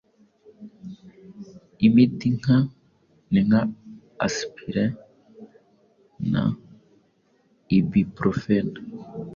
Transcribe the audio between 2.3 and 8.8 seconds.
nka ni nka aspirin na ibuprofen